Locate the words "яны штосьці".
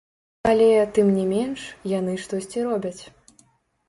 1.91-2.65